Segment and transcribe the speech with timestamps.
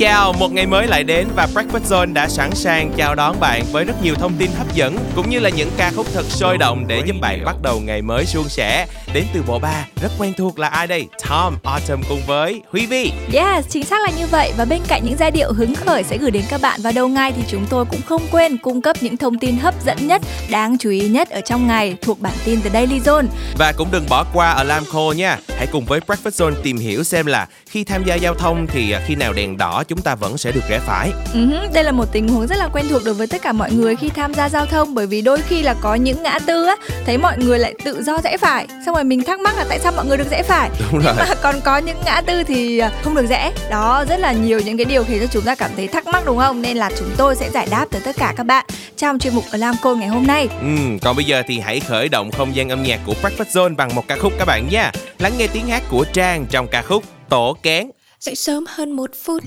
[0.00, 3.62] Chào, một ngày mới lại đến và Breakfast Zone đã sẵn sàng chào đón bạn
[3.72, 6.58] với rất nhiều thông tin hấp dẫn cũng như là những ca khúc thật sôi
[6.58, 8.86] động để giúp bạn bắt đầu ngày mới suôn sẻ.
[9.14, 11.06] Đến từ bộ ba rất quen thuộc là ai đây?
[11.28, 13.12] Tom Autumn cùng với Huy Vi.
[13.32, 16.18] Yes, chính xác là như vậy và bên cạnh những giai điệu hứng khởi sẽ
[16.18, 18.96] gửi đến các bạn vào đầu ngày thì chúng tôi cũng không quên cung cấp
[19.00, 22.34] những thông tin hấp dẫn nhất, đáng chú ý nhất ở trong ngày thuộc bản
[22.44, 23.26] tin từ Daily Zone.
[23.58, 25.38] Và cũng đừng bỏ qua Alarm Call nha.
[25.56, 28.90] Hãy cùng với Breakfast Zone tìm hiểu xem là khi tham gia giao thông thì
[28.90, 31.10] à, khi nào đèn đỏ chúng ta vẫn sẽ được rẽ phải.
[31.34, 33.72] Uh-huh, đây là một tình huống rất là quen thuộc đối với tất cả mọi
[33.72, 36.66] người khi tham gia giao thông bởi vì đôi khi là có những ngã tư
[36.66, 39.64] á thấy mọi người lại tự do rẽ phải xong rồi mình thắc mắc là
[39.68, 41.14] tại sao mọi người được rẽ phải Đúng rồi.
[41.16, 44.32] nhưng mà còn có những ngã tư thì à, không được rẽ đó rất là
[44.32, 46.76] nhiều những cái điều khiến cho chúng ta cảm thấy thắc mắc đúng không nên
[46.76, 48.64] là chúng tôi sẽ giải đáp tới tất cả các bạn
[48.96, 50.66] trong chuyên mục Alarm Call ngày hôm nay Ừ,
[51.02, 53.94] còn bây giờ thì hãy khởi động không gian âm nhạc của Breakfast Zone bằng
[53.94, 54.92] một ca khúc các bạn nha.
[55.18, 57.90] Lắng nghe tiếng hát của Trang trong ca khúc Tổ Kén.
[58.20, 59.42] Dậy sớm hơn một phút.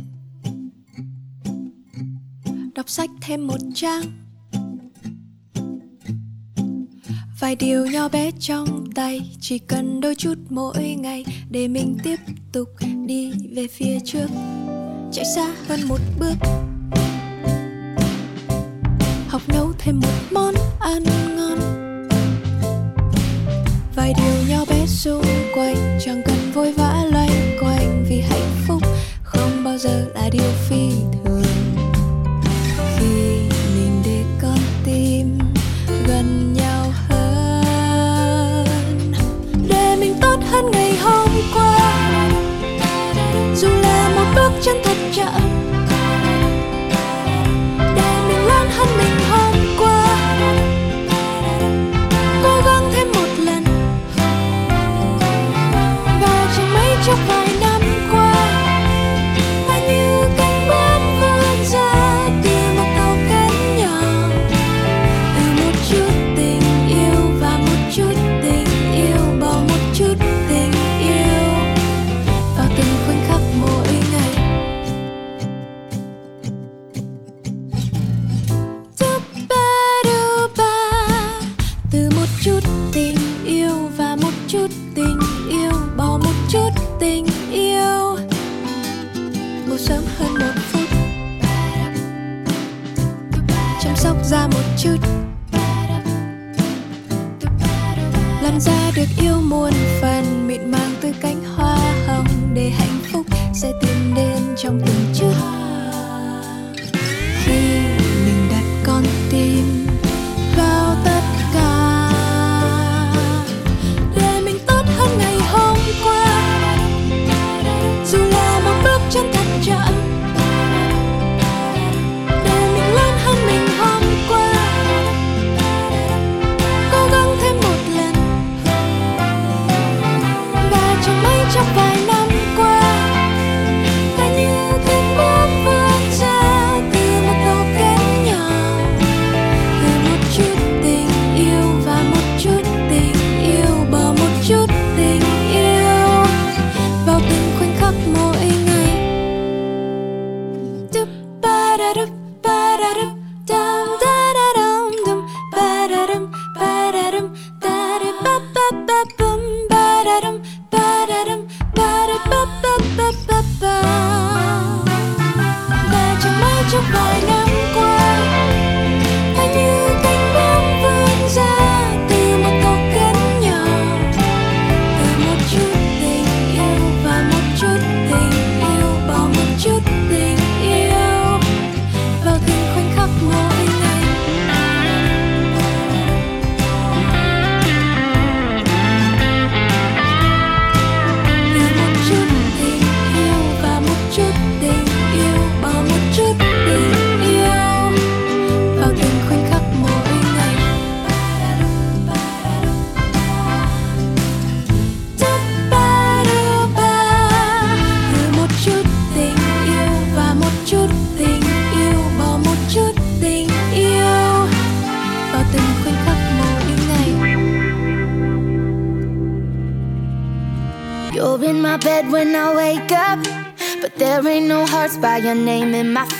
[2.75, 4.03] Đọc sách thêm một trang.
[7.39, 12.19] Vài điều nhỏ bé trong tay, Chỉ cần đôi chút mỗi ngày Để mình tiếp
[12.51, 12.69] tục
[13.05, 14.27] đi về phía trước.
[15.11, 16.35] Chạy xa hơn một bước.
[19.27, 21.03] Học nấu thêm một món ăn
[21.37, 21.59] ngon.
[23.95, 27.22] Vài điều nhỏ bé xung quanh, Chẳng cần vội vã loanh
[29.65, 30.91] bao giờ là điều phi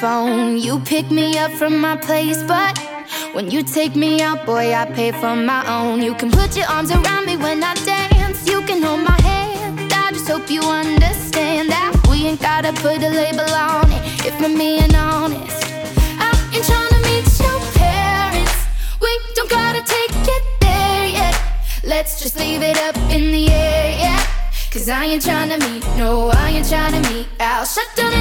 [0.03, 0.57] phone.
[0.57, 2.77] You pick me up from my place, but
[3.31, 6.01] when you take me out, boy, I pay for my own.
[6.01, 8.39] You can put your arms around me when I dance.
[8.51, 9.93] You can hold my hand.
[9.93, 14.03] I just hope you understand that we ain't gotta put a label on it.
[14.27, 15.63] If I'm being honest,
[16.27, 18.57] I ain't tryna meet your parents.
[19.03, 21.35] We don't gotta take it there yet.
[21.93, 24.21] Let's just leave it up in the air, yeah.
[24.69, 27.27] Cause I ain't tryna meet, no, I ain't tryna meet.
[27.39, 28.11] I'll shut down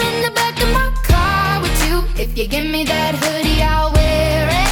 [0.00, 1.96] It in the back of my car with you.
[2.22, 4.70] If you give me that hoodie, I'll wear it.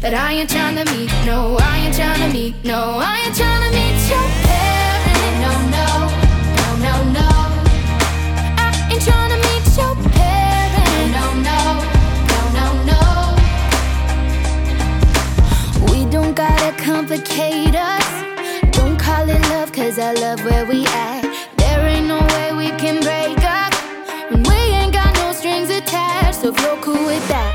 [0.00, 3.98] But I ain't tryna meet, no, I ain't tryna meet, no, I ain't tryna meet
[4.12, 5.38] your parents.
[5.44, 5.88] No, no,
[6.60, 7.28] no, no, no.
[8.58, 11.10] I ain't tryna meet your parents.
[11.16, 11.60] No, no,
[12.30, 13.00] no, no, no.
[15.92, 18.06] We don't gotta complicate us.
[18.72, 21.25] Don't call it love, cause I love where we at.
[26.66, 27.54] So cool with that,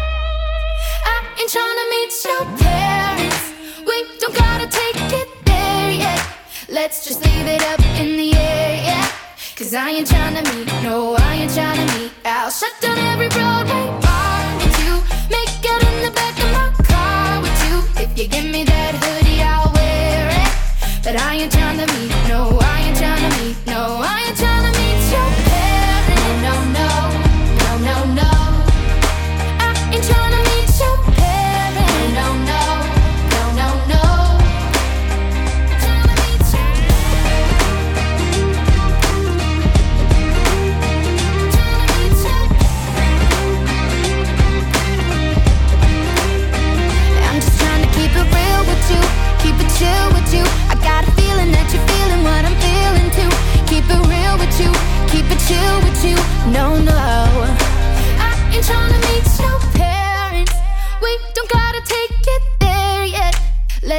[1.03, 3.43] I ain't tryna meet your parents.
[3.85, 6.25] We don't gotta take it there yet.
[6.69, 9.11] Let's just leave it up in the air, yeah.
[9.57, 12.13] Cause I ain't tryna meet, no, I ain't tryna meet.
[12.23, 14.10] I'll shut down every Broadway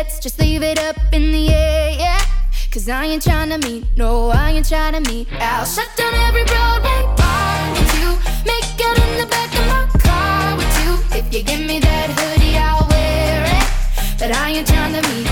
[0.05, 2.21] Let's just leave it up in the air, yeah.
[2.73, 5.29] Cause I ain't trying to meet, no, I ain't trying to meet.
[5.35, 8.11] I'll shut down every Broadway bar with you.
[8.45, 10.99] Make it in the back of my car with you.
[11.17, 14.19] If you give me that hoodie, I'll wear it.
[14.19, 15.32] But I ain't trying to meet,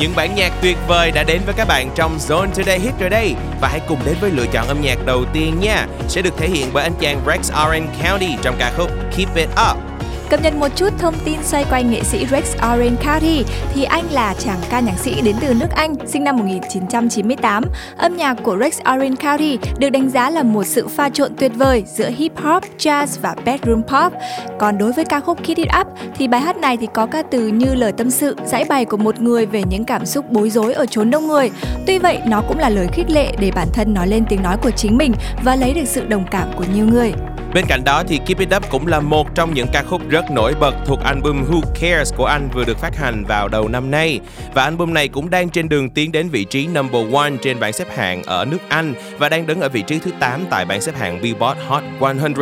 [0.00, 3.10] Những bản nhạc tuyệt vời đã đến với các bạn trong Zone Today Hit rồi
[3.10, 6.36] đây Và hãy cùng đến với lựa chọn âm nhạc đầu tiên nha, Sẽ được
[6.36, 9.89] thể hiện bởi anh chàng Rex Orange County trong ca khúc Keep It Up.
[10.30, 13.44] Cập nhật một chút thông tin xoay quanh nghệ sĩ Rex Orange County
[13.74, 17.64] thì anh là chàng ca nhạc sĩ đến từ nước Anh, sinh năm 1998.
[17.96, 21.52] Âm nhạc của Rex Orange County được đánh giá là một sự pha trộn tuyệt
[21.54, 24.12] vời giữa hip hop, jazz và bedroom pop.
[24.58, 27.22] Còn đối với ca khúc Kid It Up thì bài hát này thì có ca
[27.22, 30.50] từ như lời tâm sự, giải bày của một người về những cảm xúc bối
[30.50, 31.50] rối ở chốn đông người.
[31.86, 34.56] Tuy vậy, nó cũng là lời khích lệ để bản thân nói lên tiếng nói
[34.62, 35.12] của chính mình
[35.44, 37.12] và lấy được sự đồng cảm của nhiều người.
[37.54, 40.30] Bên cạnh đó thì Keep It Up cũng là một trong những ca khúc rất
[40.30, 43.90] nổi bật thuộc album Who Cares của anh vừa được phát hành vào đầu năm
[43.90, 44.20] nay.
[44.54, 47.72] Và album này cũng đang trên đường tiến đến vị trí number one trên bảng
[47.72, 50.80] xếp hạng ở nước Anh và đang đứng ở vị trí thứ 8 tại bảng
[50.80, 52.34] xếp hạng Billboard Hot 100.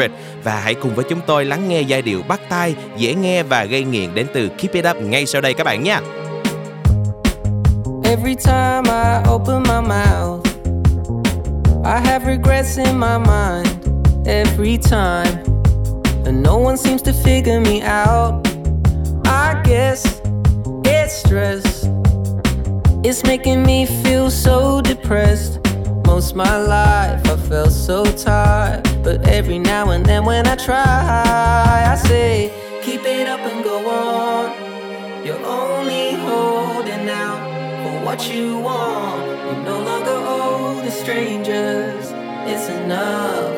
[0.45, 3.65] Và hãy cùng với chúng tôi lắng nghe giai điệu bắt tai, dễ nghe và
[3.65, 5.99] gây nghiện đến từ Keep It Up ngay sau đây các bạn nhé.
[8.05, 10.47] Every time I open my mouth,
[11.85, 13.78] I have regrets in my mind.
[14.29, 15.39] Every time,
[16.27, 18.47] and no one seems to figure me out.
[19.25, 20.21] I guess
[20.85, 21.89] it's stress.
[23.03, 25.61] It's making me feel so depressed.
[26.05, 31.87] Most my life I felt so tired, but every now and then when I try,
[31.91, 35.25] I say, keep it up and go on.
[35.25, 37.41] You're only holding out
[37.83, 39.27] for what you want.
[39.27, 42.13] You're no longer the strangers.
[42.47, 43.58] It's enough.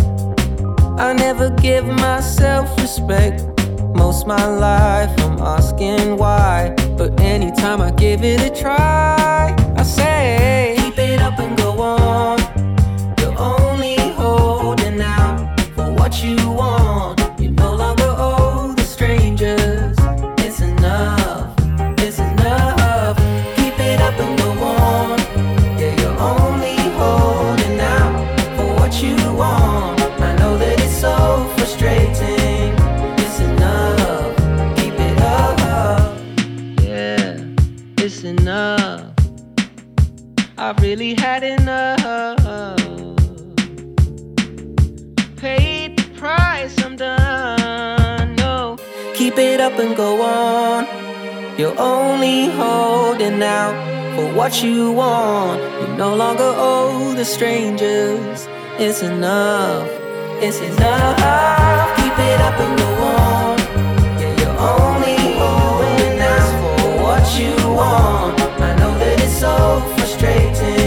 [1.01, 3.43] I never give myself respect.
[3.95, 6.75] Most my life I'm asking why.
[6.95, 12.37] But anytime I give it a try, I say, keep it up and go on.
[13.17, 16.80] You're only holding out for what you want.
[40.91, 42.75] Really had enough.
[45.37, 48.35] Paid the price, I'm done.
[48.35, 48.77] No,
[49.13, 50.85] keep it up and go on.
[51.57, 53.75] You're only holding out
[54.15, 55.61] for what you want.
[55.79, 58.49] You no longer owe the strangers.
[58.77, 59.87] It's enough.
[60.45, 61.87] It's enough.
[61.99, 62.91] Keep it up and go
[63.23, 63.57] on.
[64.19, 68.41] Yeah, you're only holding out for what you want.
[68.69, 69.55] I know that it's so
[69.95, 70.80] frustrating,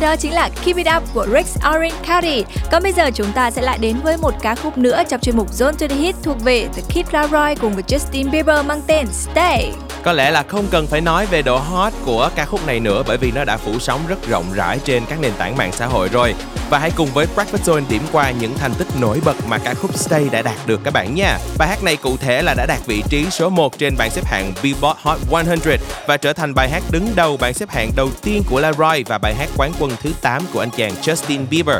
[0.00, 2.44] Và đó chính là Keep It Up của Rex Orange County.
[2.72, 5.36] Còn bây giờ chúng ta sẽ lại đến với một ca khúc nữa trong chuyên
[5.36, 8.80] mục Zone to the Hit thuộc về The Kid Laroi cùng với Justin Bieber mang
[8.86, 9.72] tên Stay.
[10.02, 13.02] Có lẽ là không cần phải nói về độ hot của ca khúc này nữa
[13.06, 15.86] bởi vì nó đã phủ sóng rất rộng rãi trên các nền tảng mạng xã
[15.86, 16.34] hội rồi.
[16.70, 19.74] Và hãy cùng với Breakfast Zone điểm qua những thành tích nổi bật mà ca
[19.74, 21.38] khúc Stay đã đạt được các bạn nha.
[21.58, 24.24] Bài hát này cụ thể là đã đạt vị trí số 1 trên bảng xếp
[24.26, 25.58] hạng Billboard Hot 100
[26.06, 29.18] và trở thành bài hát đứng đầu bảng xếp hạng đầu tiên của Laroi và
[29.18, 31.78] bài hát quán quân thứ 8 của anh chàng Justin Bieber.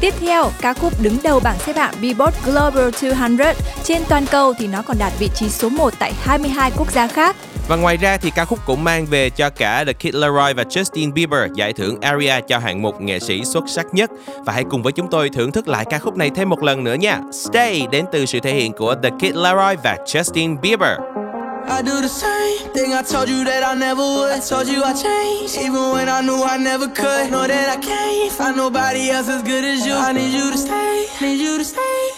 [0.00, 3.38] Tiếp theo, ca khúc đứng đầu bảng xếp hạng Billboard Global 200
[3.84, 7.06] trên toàn cầu thì nó còn đạt vị trí số 1 tại 22 quốc gia
[7.06, 7.36] khác.
[7.68, 10.62] Và ngoài ra thì ca khúc cũng mang về cho cả The Kid Laroi và
[10.62, 14.10] Justin Bieber giải thưởng ARIA cho hạng mục nghệ sĩ xuất sắc nhất.
[14.44, 16.84] Và hãy cùng với chúng tôi thưởng thức lại ca khúc này thêm một lần
[16.84, 17.20] nữa nha.
[17.32, 20.98] Stay đến từ sự thể hiện của The Kid Laroi và Justin Bieber.
[21.68, 24.32] I do the same thing I told you that I never would.
[24.32, 27.30] I told you I changed, even when I knew I never could.
[27.30, 29.94] Know that I can't find nobody else as good as you.
[29.94, 32.17] I need you to stay, need you to stay.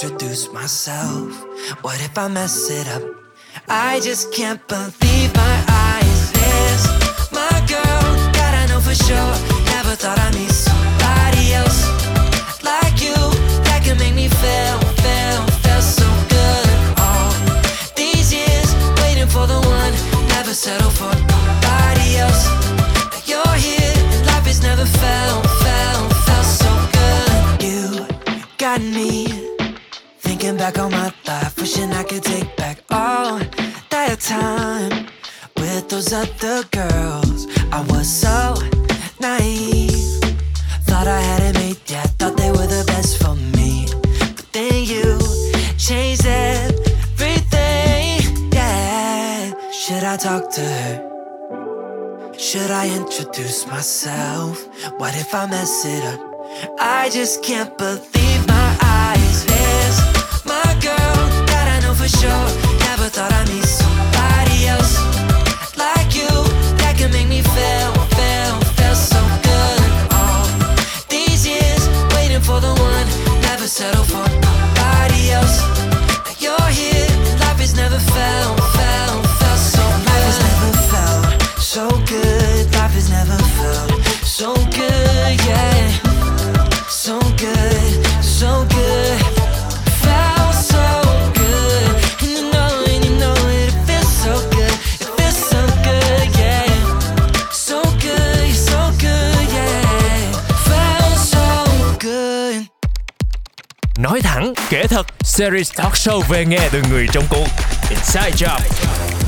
[0.00, 1.44] Introduce myself?
[1.82, 3.02] What if I mess it up?
[3.68, 6.32] I just can't believe my eyes.
[6.34, 8.02] Yes, my girl,
[8.38, 9.34] God, I know for sure.
[9.74, 11.82] Never thought I'd meet somebody else
[12.62, 13.18] like you
[13.66, 16.68] that can make me feel, feel, feel so good.
[17.02, 17.34] All
[17.96, 18.68] these years
[19.02, 19.94] waiting for the one,
[20.28, 22.46] never settle for nobody else.
[23.02, 27.62] Now you're here, and life has never felt, felt, felt so good.
[27.66, 28.06] You
[28.58, 29.17] got me
[30.58, 33.38] back on my life, wishing I could take back all
[33.90, 35.06] that time
[35.56, 37.46] with those other girls.
[37.70, 38.54] I was so
[39.20, 40.20] naive,
[40.82, 43.86] thought I had it made, yeah, thought they were the best for me.
[44.36, 45.18] But then you
[45.78, 46.92] changed everything,
[48.52, 49.52] yeah.
[49.70, 52.34] Should I talk to her?
[52.36, 54.66] Should I introduce myself?
[54.98, 56.20] What if I mess it up?
[56.80, 59.08] I just can't believe my eyes.
[60.80, 61.47] Girl,
[105.38, 107.46] series talk show về nghe từ người trong cuộc.
[107.90, 108.60] Inside Job.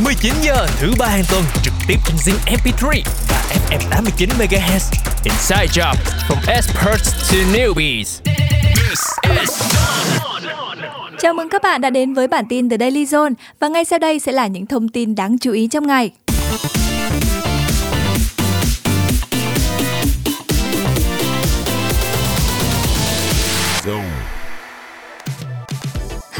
[0.04, 4.92] 19 giờ thứ ba hàng tuần trực tiếp trên Zing MP3 và FM 89 MHz.
[5.24, 5.94] Inside Job,
[6.28, 8.20] from experts to newbies.
[8.74, 9.00] This
[9.40, 9.62] is
[11.18, 13.98] Chào mừng các bạn đã đến với bản tin The Daily Zone và ngay sau
[13.98, 16.10] đây sẽ là những thông tin đáng chú ý trong ngày.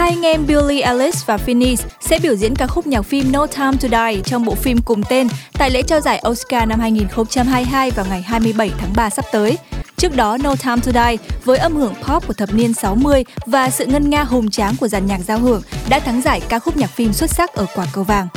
[0.00, 3.46] Hai anh em Billy Ellis và Phineas sẽ biểu diễn ca khúc nhạc phim No
[3.46, 7.90] Time to Die trong bộ phim cùng tên tại lễ trao giải Oscar năm 2022
[7.90, 9.58] vào ngày 27 tháng 3 sắp tới.
[9.96, 13.70] Trước đó, No Time to Die với âm hưởng pop của thập niên 60 và
[13.70, 16.76] sự ngân nga hùng tráng của dàn nhạc giao hưởng đã thắng giải ca khúc
[16.76, 18.28] nhạc phim xuất sắc ở quả cầu vàng.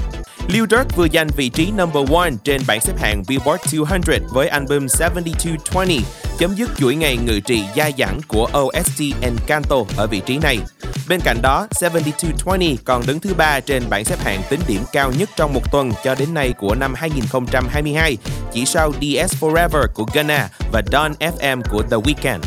[0.48, 4.48] Lil Durk vừa giành vị trí number one trên bảng xếp hạng Billboard 200 với
[4.48, 6.00] album 7220,
[6.40, 10.60] chấm dứt chuỗi ngày ngự trị dai dẳng của OST Encanto ở vị trí này.
[11.10, 15.12] Bên cạnh đó, 7220 còn đứng thứ ba trên bảng xếp hạng tính điểm cao
[15.18, 18.18] nhất trong một tuần cho đến nay của năm 2022,
[18.54, 22.40] chỉ sau DS Forever của Gunna và Don FM của The Weeknd.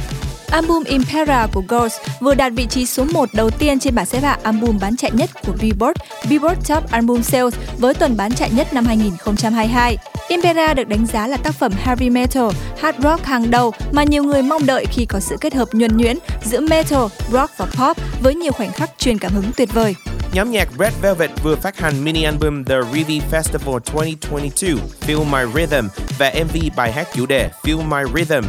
[0.51, 4.21] Album Impera của Ghost vừa đạt vị trí số 1 đầu tiên trên bảng xếp
[4.21, 8.51] hạng album bán chạy nhất của Billboard, Billboard Top Album Sales với tuần bán chạy
[8.51, 9.97] nhất năm 2022.
[10.29, 14.25] Impera được đánh giá là tác phẩm heavy metal, hard rock hàng đầu mà nhiều
[14.25, 17.97] người mong đợi khi có sự kết hợp nhuần nhuyễn giữa metal, rock và pop
[18.23, 19.95] với nhiều khoảnh khắc truyền cảm hứng tuyệt vời.
[20.33, 24.75] Nhóm nhạc Red Velvet vừa phát hành mini album The Revi Festival 2022,
[25.07, 25.87] Feel My Rhythm
[26.19, 28.45] và MV bài hát chủ đề Feel My Rhythm.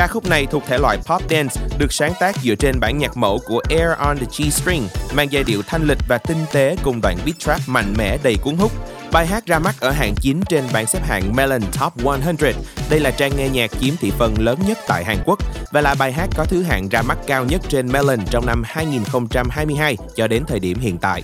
[0.00, 3.16] Ca khúc này thuộc thể loại pop dance, được sáng tác dựa trên bản nhạc
[3.16, 4.82] mẫu của Air on the G-string,
[5.14, 8.36] mang giai điệu thanh lịch và tinh tế cùng đoạn beat trap mạnh mẽ đầy
[8.42, 8.72] cuốn hút.
[9.12, 12.36] Bài hát ra mắt ở hạng 9 trên bảng xếp hạng Melon Top 100.
[12.90, 15.38] Đây là trang nghe nhạc chiếm thị phần lớn nhất tại Hàn Quốc
[15.70, 18.62] và là bài hát có thứ hạng ra mắt cao nhất trên Melon trong năm
[18.66, 21.22] 2022 cho đến thời điểm hiện tại.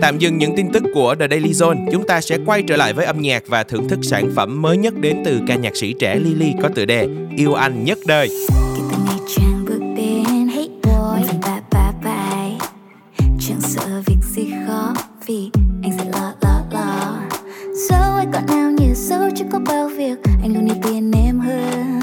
[0.00, 2.92] Tạm dừng những tin tức của The Daily Zone, chúng ta sẽ quay trở lại
[2.92, 5.94] với âm nhạc và thưởng thức sản phẩm mới nhất đến từ ca nhạc sĩ
[5.98, 8.28] trẻ Lily có tựa đề Yêu anh nhất đời.
[13.40, 14.94] Chẳng sợ việc gì khó
[15.26, 15.50] Vì
[15.82, 17.14] anh sẽ lo lo lo
[17.88, 21.40] Dẫu ai còn nào như dẫu chưa có bao việc Anh luôn đi tiền em
[21.40, 22.00] hơn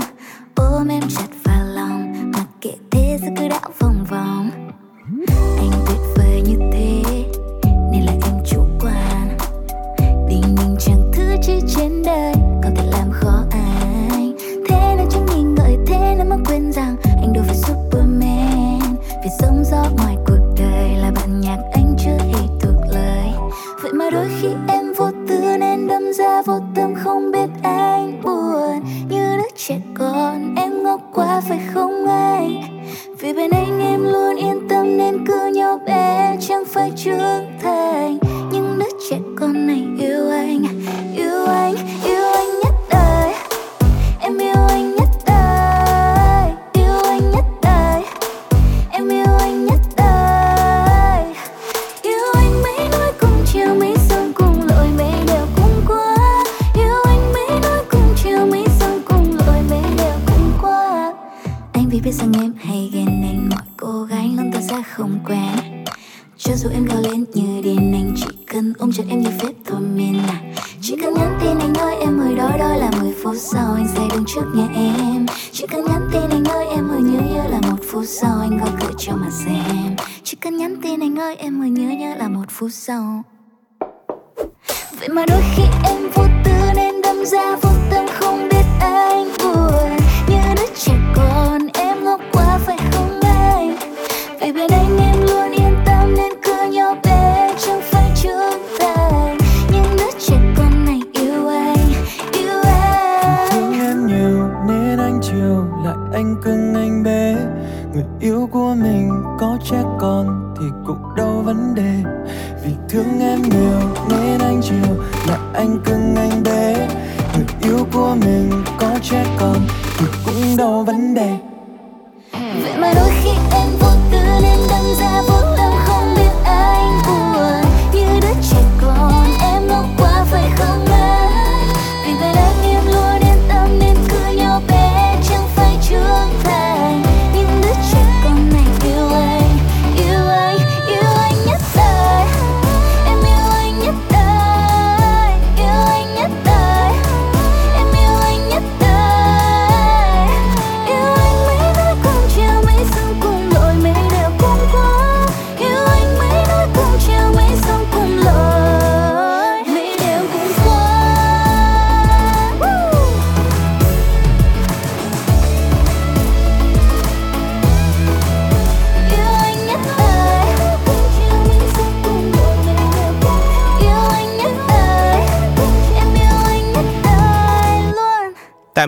[0.55, 4.49] Ôm em chặt vào lòng Mặc kệ thế giới cứ đảo vòng vòng
[5.57, 6.06] Anh tuyệt
[11.77, 14.33] trên đời, còn thể làm khó ai.
[14.69, 18.79] Thế nên chẳng nghĩ ngợi thế nên mới quên rằng anh đâu phải superman.
[19.23, 23.29] Vì sống gió ngoài cuộc đời là bản nhạc anh chưa hề thuộc lời.
[23.81, 28.21] Vậy mà đôi khi em vô tư nên đâm ra vô tâm không biết anh
[28.23, 28.79] buồn.
[29.09, 31.86] Như đứa trẻ con, em ngốc quá, phải không?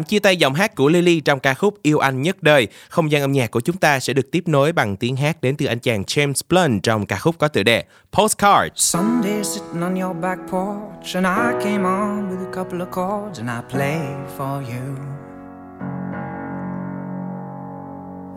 [0.10, 3.22] Chia tay giọng hát của Lily trong ca khúc Yêu Anh Nhất Đời, không gian
[3.22, 5.80] âm nhạc của chúng ta sẽ được tiếp nối bằng tiếng hát đến từ anh
[5.80, 8.72] chàng James Blunt trong ca khúc có tựa đề Postcard.
[8.76, 13.40] Sunday sitting on your back porch, and I came on with a couple of chords,
[13.40, 14.00] and I play
[14.38, 14.96] for you.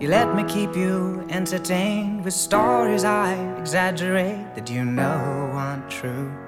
[0.01, 6.42] You let me keep you entertained with stories I exaggerate that you know aren't true.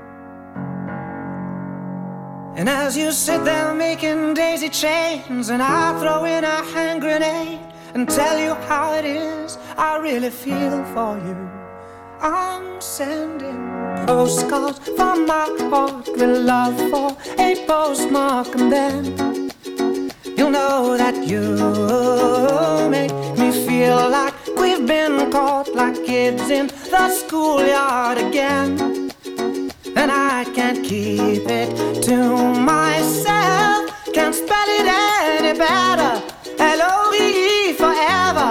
[2.56, 7.58] And as you sit there making daisy chains, and I throw in a hand grenade
[7.94, 11.50] and tell you how it is, I really feel for you.
[12.20, 19.50] I'm sending postcards from my heart with love for a postmark, and then
[20.36, 21.42] you'll know that you
[22.88, 29.03] make me feel like we've been caught like kids in the schoolyard again.
[29.96, 32.16] And I can't keep it to
[32.72, 36.22] myself, can't spell it any better.
[36.58, 37.16] L O V
[37.70, 38.50] E forever.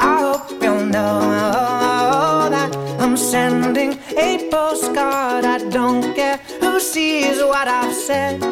[0.00, 2.70] I hope you'll know that
[3.00, 5.44] I'm sending a postcard.
[5.44, 8.42] I don't care who sees what I've said,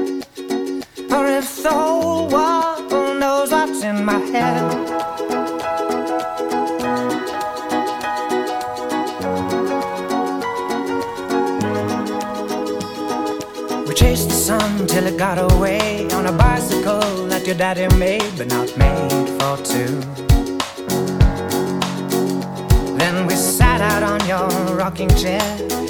[1.10, 4.95] or if the whole world knows what's in my head.
[14.46, 19.28] Chased till it got away on a bicycle that your daddy made, but not made
[19.38, 20.00] for two.
[22.96, 25.42] Then we sat out on your rocking chair,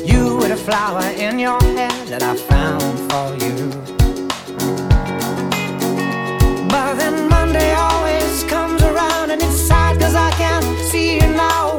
[0.05, 3.57] you with a flower in your hair that I found for you.
[6.71, 11.76] But then Monday always comes around and it's sad cause I can't see you now.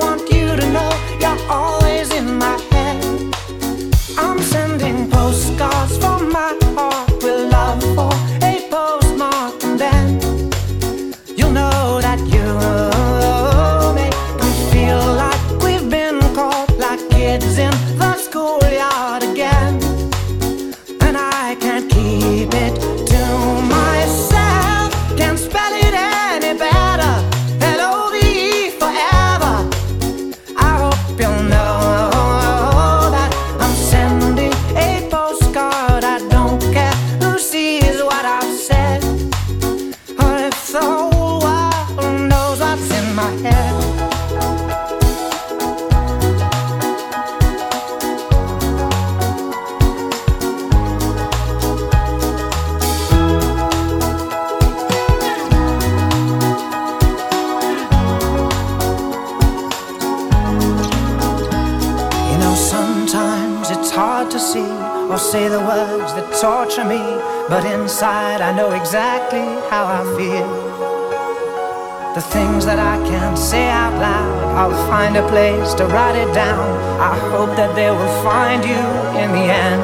[75.78, 76.66] To write it down.
[77.00, 78.84] I hope that they will find you
[79.22, 79.82] in the end.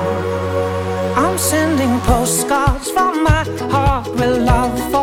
[1.15, 5.02] I'm sending postcards from my heart with love for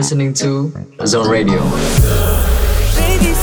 [0.00, 0.72] listening to
[1.04, 1.60] Zone Radio.
[2.96, 3.34] Baby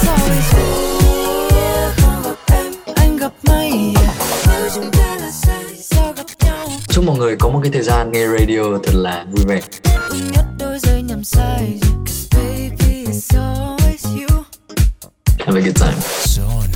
[6.90, 9.62] Chúc mọi người có một cái thời gian nghe radio thật là vui vẻ.
[15.46, 16.67] Have a good time.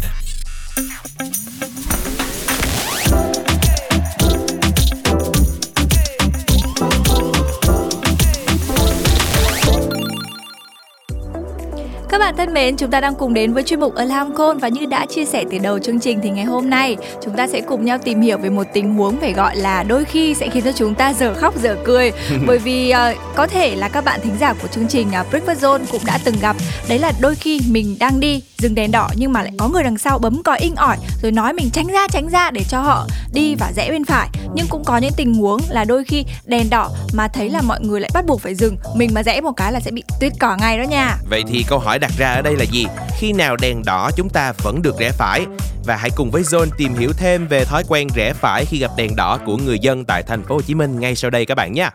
[12.22, 14.86] Bạn thân mến, chúng ta đang cùng đến với chuyên mục Alarm Call và như
[14.86, 17.86] đã chia sẻ từ đầu chương trình thì ngày hôm nay chúng ta sẽ cùng
[17.86, 20.72] nhau tìm hiểu về một tình huống phải gọi là đôi khi sẽ khiến cho
[20.72, 22.12] chúng ta giờ khóc giờ cười.
[22.48, 25.56] Bởi vì uh, có thể là các bạn thính giả của chương trình uh, Breakfast
[25.56, 26.56] Zone cũng đã từng gặp.
[26.90, 29.84] Đấy là đôi khi mình đang đi dừng đèn đỏ nhưng mà lại có người
[29.84, 32.80] đằng sau bấm còi inh ỏi, rồi nói mình tránh ra tránh ra để cho
[32.80, 36.26] họ đi và rẽ bên phải nhưng cũng có những tình huống là đôi khi
[36.46, 39.42] đèn đỏ mà thấy là mọi người lại bắt buộc phải dừng, mình mà rẽ
[39.42, 42.12] một cái là sẽ bị tuyết cỏ ngay đó nha Vậy thì câu hỏi đặt
[42.18, 42.86] ra ở đây là gì?
[43.18, 45.46] Khi nào đèn đỏ chúng ta vẫn được rẽ phải?
[45.86, 48.92] Và hãy cùng với Zone tìm hiểu thêm về thói quen rẽ phải khi gặp
[48.98, 51.56] đèn đỏ của người dân tại thành phố Hồ Chí Minh ngay sau đây các
[51.56, 51.90] bạn nhé.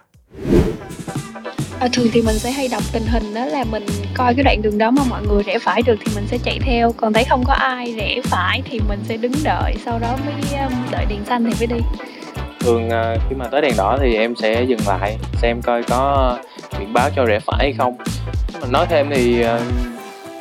[1.81, 4.63] À, thường thì mình sẽ hay đọc tình hình đó là mình coi cái đoạn
[4.63, 6.93] đường đó mà mọi người rẽ phải được thì mình sẽ chạy theo.
[6.97, 10.61] Còn thấy không có ai rẽ phải thì mình sẽ đứng đợi sau đó mới
[10.61, 11.85] um, đợi đèn xanh thì mới đi.
[12.61, 16.39] Thường à, khi mà tới đèn đỏ thì em sẽ dừng lại xem coi có
[16.79, 17.97] biển báo cho rẽ phải hay không.
[18.61, 19.61] Mình nói thêm thì à,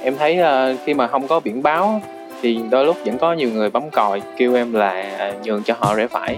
[0.03, 2.01] em thấy à, khi mà không có biển báo
[2.41, 5.95] thì đôi lúc vẫn có nhiều người bấm còi kêu em là nhường cho họ
[5.95, 6.37] rẽ phải.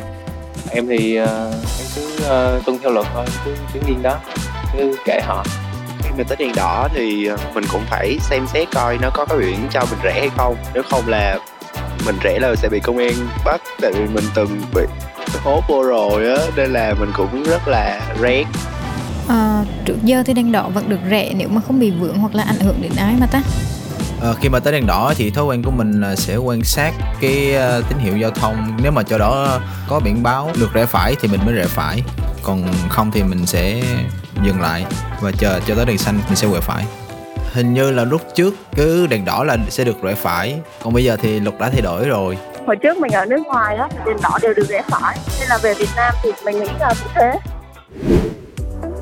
[0.71, 2.19] Em thì em cứ
[2.65, 4.15] tuân theo luật thôi cứ đứng yên đó
[4.73, 5.45] cứ kệ họ.
[6.03, 9.25] Khi mình tới đèn đỏ thì ờ, mình cũng phải xem xét coi nó có
[9.25, 10.55] cái biển cho mình rẽ hay không.
[10.73, 11.39] Nếu không là
[12.05, 13.13] mình rẽ là sẽ bị công an
[13.45, 14.81] bắt tại vì mình từng bị
[15.43, 18.43] hốt vô rồi á nên là mình cũng rất là rén.
[19.29, 22.35] À, trước giờ thì đèn đỏ vẫn được rẽ nếu mà không bị vướng hoặc
[22.35, 23.41] là ảnh hưởng đến ai mà ta?
[24.21, 26.93] Ờ, khi mà tới đèn đỏ thì thói quen của mình là sẽ quan sát
[27.21, 28.77] cái ờ, tín hiệu giao thông.
[28.83, 32.03] Nếu mà chỗ đó có biển báo được rẽ phải thì mình mới rẽ phải.
[32.43, 33.81] Còn không thì mình sẽ
[34.43, 34.85] dừng lại
[35.21, 36.85] và chờ cho tới đèn xanh mình sẽ quẹo phải
[37.53, 41.03] hình như là lúc trước cứ đèn đỏ là sẽ được rẽ phải còn bây
[41.03, 44.17] giờ thì luật đã thay đổi rồi hồi trước mình ở nước ngoài á đèn
[44.23, 47.11] đỏ đều được rẽ phải nên là về Việt Nam thì mình nghĩ là cũng
[47.15, 47.39] thế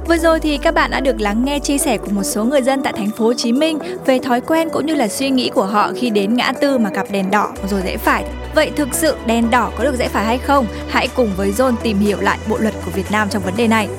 [0.08, 2.62] Vừa rồi thì các bạn đã được lắng nghe chia sẻ của một số người
[2.62, 5.50] dân tại thành phố Hồ Chí Minh về thói quen cũng như là suy nghĩ
[5.50, 8.26] của họ khi đến ngã tư mà gặp đèn đỏ rồi rẽ phải.
[8.56, 10.68] Vậy thực sự đèn đỏ có được rẽ phải hay không?
[10.90, 13.68] Hãy cùng với John tìm hiểu lại bộ luật của Việt Nam trong vấn đề
[13.68, 13.90] này.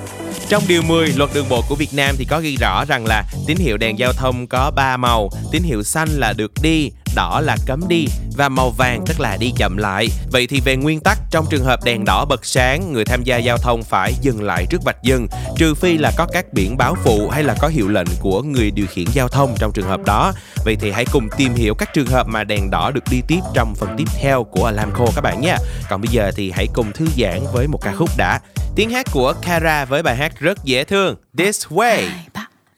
[0.49, 3.25] Trong điều 10 luật đường bộ của Việt Nam thì có ghi rõ rằng là
[3.47, 7.41] tín hiệu đèn giao thông có 3 màu, tín hiệu xanh là được đi, đỏ
[7.45, 10.09] là cấm đi và màu vàng tức là đi chậm lại.
[10.33, 13.37] Vậy thì về nguyên tắc trong trường hợp đèn đỏ bật sáng, người tham gia
[13.37, 16.95] giao thông phải dừng lại trước vạch dừng, trừ phi là có các biển báo
[17.05, 20.01] phụ hay là có hiệu lệnh của người điều khiển giao thông trong trường hợp
[20.07, 20.33] đó.
[20.65, 23.41] Vậy thì hãy cùng tìm hiểu các trường hợp mà đèn đỏ được đi tiếp
[23.55, 25.57] trong phần tiếp theo của Alamco các bạn nhé.
[25.91, 28.41] Còn bây giờ thì hãy cùng thư giãn với một ca khúc đã.
[28.75, 32.09] Tiếng hát của Kara với bài hát rất dễ thương This Way.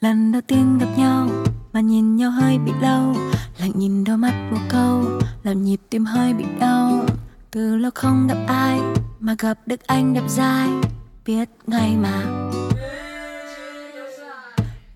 [0.01, 1.29] lần đầu tiên gặp nhau
[1.73, 3.15] mà nhìn nhau hơi bị lâu
[3.59, 5.03] lặng nhìn đôi mắt một câu,
[5.43, 7.05] làm nhịp tim hơi bị đau.
[7.51, 8.79] Từ lâu không gặp ai
[9.19, 10.69] mà gặp được anh đẹp dai.
[11.25, 12.21] Biết ngay mà.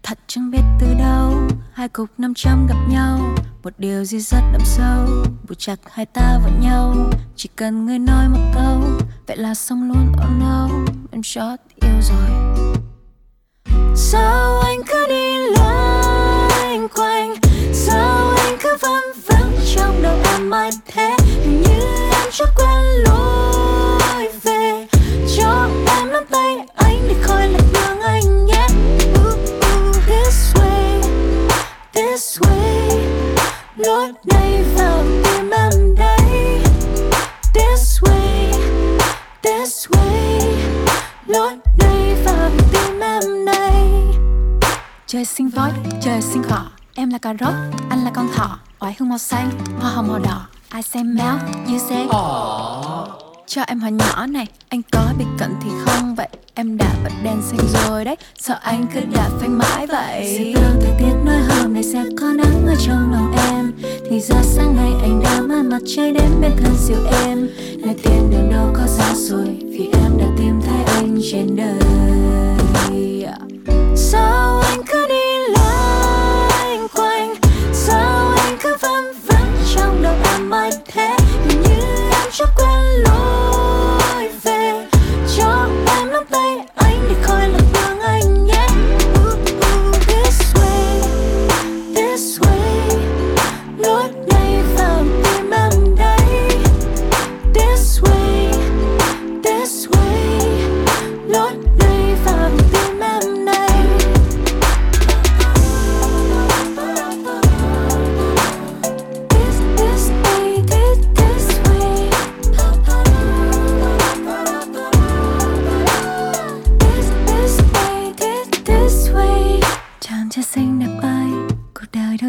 [0.04, 1.34] Thật chẳng biết từ đâu,
[1.74, 3.20] hai cục năm trăm gặp nhau.
[3.64, 5.08] Một điều gì rất đậm sâu
[5.50, 6.96] buộc chặt hai ta vào nhau.
[7.36, 8.82] Chỉ cần người nói một câu,
[9.28, 10.12] vậy là xong luôn.
[10.12, 10.70] Oh no,
[11.12, 12.30] em chót yêu rồi.
[13.96, 17.03] Sao anh cứ đi loanh quanh
[20.86, 21.80] thế như
[22.12, 24.88] em chưa quen lối về.
[25.38, 28.68] Cho em nắm tay anh để khỏi lạc đường anh nhé.
[29.16, 31.02] Ooh, ooh, this way
[31.94, 33.00] this way.
[33.78, 36.60] Lối này vào tim em đây.
[37.54, 38.54] This way
[39.42, 40.40] this way.
[41.28, 43.74] Lối này vào tim em đây.
[45.08, 45.70] Trời sinh voi
[46.02, 46.64] trời sinh cỏ
[46.96, 47.54] em là cà rốt
[47.90, 49.50] anh là con thỏ oải hương màu xanh
[49.80, 50.48] hoa hồng màu đỏ.
[50.76, 52.08] I say mouth you say.
[53.48, 56.16] Cho em hỏi nhỏ này anh có bị cận thì không?
[56.16, 58.16] Vậy em đã bật đèn xanh rồi đấy.
[58.40, 60.36] Sợ anh cứ đạp phanh mãi vậy?
[60.38, 63.74] Dự báo thời tiết nói hôm nay sẽ có nắng ở trong lòng em.
[64.10, 67.50] Thì ra sáng nay anh đã mang mặt trời đến bên thân siêu em.
[67.78, 71.80] Nơi tiền đường đâu có xa rồi vì em đã tìm thấy anh trên đời.
[73.96, 75.23] Sao anh cứ đi
[80.54, 81.16] mãi thế
[81.48, 81.56] như
[82.12, 84.88] em chắc quen lối về.
[85.38, 87.83] Cho em nắm tay, anh để khỏi lạc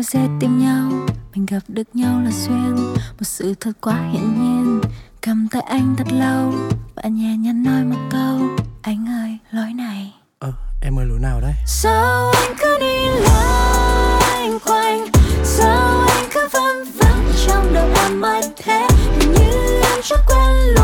[0.05, 0.91] dễ tìm nhau.
[1.35, 4.81] Mình gặp được nhau là duyên, một sự thật quá hiển nhiên.
[5.21, 6.53] Cầm tay anh thật lâu,
[6.95, 8.41] và nhẹ nhàng nói một câu.
[8.83, 10.15] Anh ơi, lối này.
[10.39, 11.53] Ờ, em ơi lối nào đấy?
[11.67, 15.07] Sao anh cứ đi loanh quanh
[15.45, 18.87] Sao anh cứ vân vắng trong đầu em mãi thế
[19.19, 20.84] như em chắc quen lối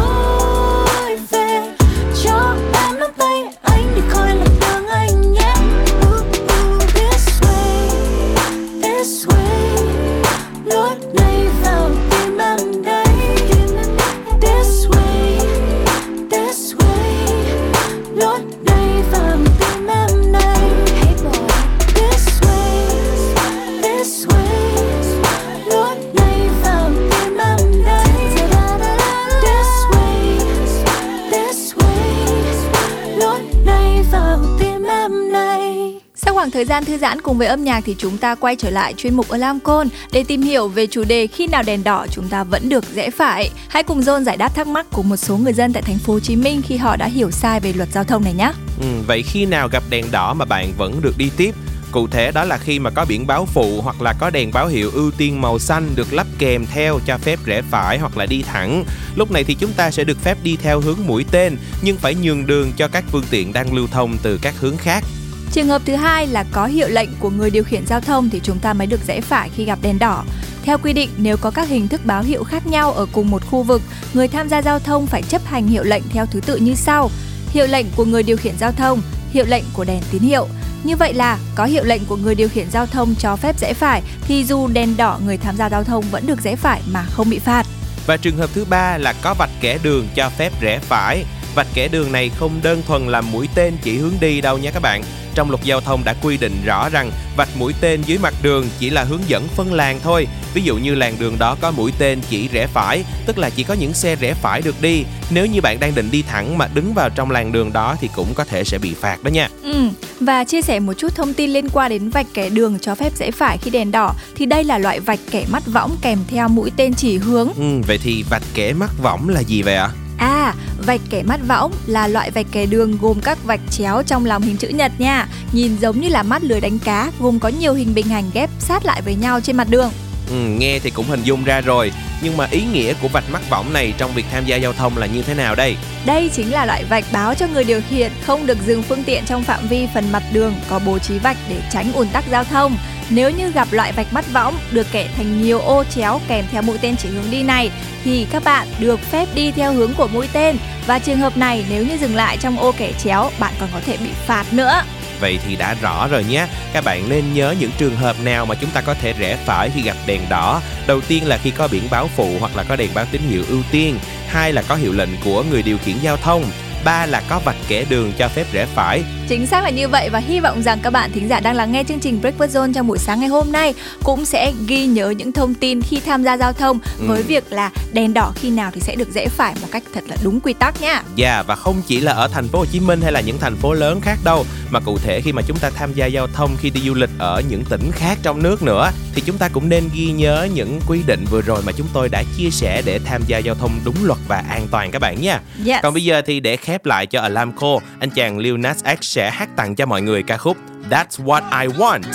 [36.91, 39.59] thư giãn cùng với âm nhạc thì chúng ta quay trở lại chuyên mục Alarm
[39.59, 42.85] Call để tìm hiểu về chủ đề khi nào đèn đỏ chúng ta vẫn được
[42.95, 43.51] rẽ phải.
[43.69, 46.13] Hãy cùng John giải đáp thắc mắc của một số người dân tại thành phố
[46.13, 48.53] Hồ Chí Minh khi họ đã hiểu sai về luật giao thông này nhé.
[48.81, 51.55] Ừ, vậy khi nào gặp đèn đỏ mà bạn vẫn được đi tiếp?
[51.93, 54.67] Cụ thể đó là khi mà có biển báo phụ hoặc là có đèn báo
[54.67, 58.27] hiệu ưu tiên màu xanh được lắp kèm theo cho phép rẽ phải hoặc là
[58.27, 58.85] đi thẳng.
[59.15, 62.15] Lúc này thì chúng ta sẽ được phép đi theo hướng mũi tên nhưng phải
[62.15, 65.05] nhường đường cho các phương tiện đang lưu thông từ các hướng khác.
[65.53, 68.41] Trường hợp thứ hai là có hiệu lệnh của người điều khiển giao thông thì
[68.43, 70.25] chúng ta mới được rẽ phải khi gặp đèn đỏ.
[70.63, 73.43] Theo quy định, nếu có các hình thức báo hiệu khác nhau ở cùng một
[73.51, 73.83] khu vực,
[74.15, 77.11] người tham gia giao thông phải chấp hành hiệu lệnh theo thứ tự như sau:
[77.51, 80.49] hiệu lệnh của người điều khiển giao thông, hiệu lệnh của đèn tín hiệu.
[80.85, 83.73] Như vậy là có hiệu lệnh của người điều khiển giao thông cho phép rẽ
[83.75, 87.05] phải thì dù đèn đỏ người tham gia giao thông vẫn được rẽ phải mà
[87.11, 87.67] không bị phạt.
[88.07, 91.25] Và trường hợp thứ ba là có vạch kẻ đường cho phép rẽ phải
[91.55, 94.71] vạch kẻ đường này không đơn thuần là mũi tên chỉ hướng đi đâu nha
[94.71, 95.03] các bạn.
[95.35, 98.69] Trong luật giao thông đã quy định rõ rằng vạch mũi tên dưới mặt đường
[98.79, 100.27] chỉ là hướng dẫn phân làn thôi.
[100.55, 103.63] Ví dụ như làn đường đó có mũi tên chỉ rẽ phải, tức là chỉ
[103.63, 105.05] có những xe rẽ phải được đi.
[105.31, 108.09] Nếu như bạn đang định đi thẳng mà đứng vào trong làn đường đó thì
[108.17, 109.49] cũng có thể sẽ bị phạt đó nha.
[109.63, 109.89] Ừ,
[110.21, 113.13] và chia sẻ một chút thông tin liên quan đến vạch kẻ đường cho phép
[113.17, 116.49] rẽ phải khi đèn đỏ thì đây là loại vạch kẻ mắt võng kèm theo
[116.49, 117.49] mũi tên chỉ hướng.
[117.57, 119.89] Ừ, vậy thì vạch kẻ mắt võng là gì vậy ạ?
[119.95, 120.55] À, À,
[120.87, 124.43] vạch kẻ mắt võng là loại vạch kẻ đường gồm các vạch chéo trong lòng
[124.43, 125.29] hình chữ nhật nha.
[125.53, 128.51] Nhìn giống như là mắt lưới đánh cá, gồm có nhiều hình bình hành ghép
[128.59, 129.91] sát lại với nhau trên mặt đường.
[130.31, 133.51] Ừ, nghe thì cũng hình dung ra rồi Nhưng mà ý nghĩa của vạch mắt
[133.51, 135.77] võng này trong việc tham gia giao thông là như thế nào đây?
[136.07, 139.25] Đây chính là loại vạch báo cho người điều khiển không được dừng phương tiện
[139.27, 142.45] trong phạm vi phần mặt đường có bố trí vạch để tránh ùn tắc giao
[142.45, 142.77] thông.
[143.11, 146.63] Nếu như gặp loại vạch mắt võng được kẻ thành nhiều ô chéo kèm theo
[146.63, 147.71] mũi tên chỉ hướng đi này
[148.05, 150.57] thì các bạn được phép đi theo hướng của mũi tên
[150.87, 153.81] và trường hợp này nếu như dừng lại trong ô kẻ chéo bạn còn có
[153.87, 154.83] thể bị phạt nữa.
[155.21, 156.47] Vậy thì đã rõ rồi nhé.
[156.73, 159.71] Các bạn nên nhớ những trường hợp nào mà chúng ta có thể rẽ phải
[159.75, 160.63] khi gặp đèn đỏ.
[160.87, 163.45] Đầu tiên là khi có biển báo phụ hoặc là có đèn báo tín hiệu
[163.49, 163.99] ưu tiên.
[164.29, 166.45] Hai là có hiệu lệnh của người điều khiển giao thông.
[166.85, 169.03] Ba là có vạch kẻ đường cho phép rẽ phải.
[169.31, 171.73] Chính xác là như vậy và hy vọng rằng các bạn thính giả đang lắng
[171.73, 173.75] nghe chương trình Breakfast Zone trong buổi sáng ngày hôm nay
[174.05, 177.05] cũng sẽ ghi nhớ những thông tin khi tham gia giao thông Ừ.
[177.09, 180.01] với việc là đèn đỏ khi nào thì sẽ được rẽ phải một cách thật
[180.09, 181.03] là đúng quy tắc nha.
[181.17, 183.57] Dạ và không chỉ là ở thành phố Hồ Chí Minh hay là những thành
[183.57, 186.57] phố lớn khác đâu mà cụ thể khi mà chúng ta tham gia giao thông
[186.61, 189.69] khi đi du lịch ở những tỉnh khác trong nước nữa thì chúng ta cũng
[189.69, 192.99] nên ghi nhớ những quy định vừa rồi mà chúng tôi đã chia sẻ để
[193.05, 195.41] tham gia giao thông đúng luật và an toàn các bạn nha.
[195.67, 195.83] Yes.
[195.83, 199.31] Còn bây giờ thì để khép lại cho Alamco, anh chàng Lil Nas X sẽ
[199.31, 200.57] hát tặng cho mọi người ca khúc
[200.91, 202.07] That's What I Want.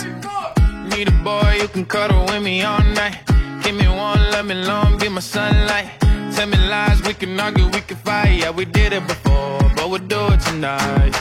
[0.90, 3.16] Need a boy who can cuddle with me all night.
[3.64, 5.86] Give me one, let me long, be my sunlight.
[6.36, 8.42] Tell me lies, we can argue, we can fight.
[8.42, 11.14] Yeah, we did it before, but we'll do it tonight.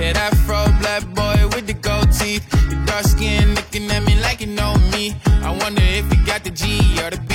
[0.00, 2.44] Yeah, that fro black boy with the gold teeth.
[2.70, 5.14] Your dark skin looking at me like you know me.
[5.44, 6.64] I wonder if you got the G
[7.02, 7.27] or the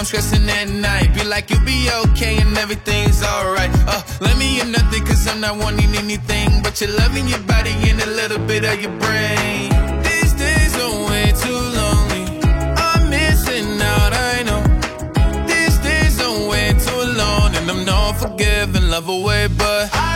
[0.00, 1.12] I'm stressing at night.
[1.12, 3.68] Be like, you'll be okay and everything's alright.
[3.86, 7.40] Uh, let me in nothing, cause I'm not wanting anything but your love in your
[7.40, 9.68] body and a little bit of your brain.
[10.02, 12.24] These days are way too lonely.
[12.80, 14.62] I'm missing out, I know.
[15.46, 20.09] These days I'm way too alone and I'm not forgiving, love away, but I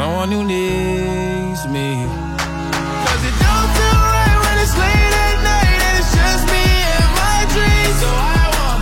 [0.00, 1.88] someone who needs me.
[3.04, 6.64] 'Cause it don't feel right when it's late at night and it's just me
[6.96, 7.96] and my dreams.
[8.02, 8.80] So I want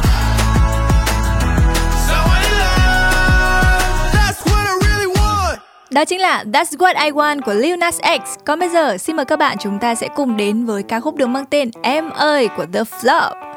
[2.09, 3.93] someone to love.
[4.17, 5.59] That's what I really want.
[5.91, 8.39] Đó chính là That's What I Want của Lil Nas X.
[8.47, 11.17] Còn bây giờ xin mời các bạn chúng ta sẽ cùng đến với ca khúc
[11.17, 13.48] được mang tên Em ơi của The Flop.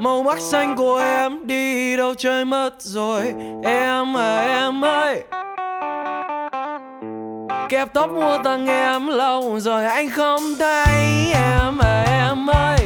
[0.00, 3.34] Màu mắt xanh của em đi đâu chơi mất rồi.
[3.64, 5.22] Em à em ơi.
[7.68, 11.32] Kẹp tóc mua tặng em lâu rồi, anh không thấy.
[11.34, 12.78] Em à em ơi.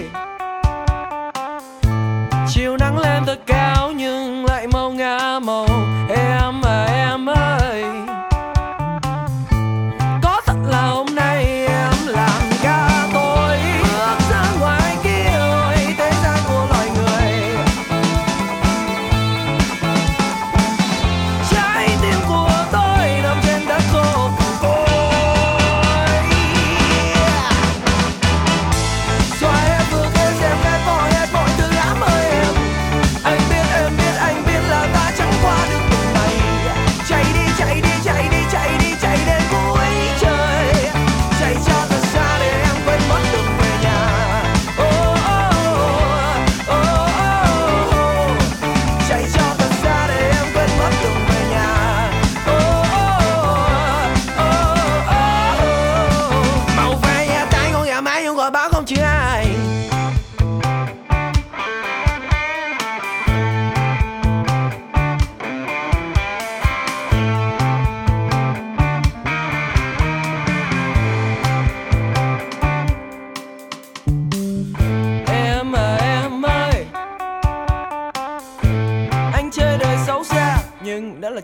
[2.48, 4.32] Chiều nắng lên thật cao nhưng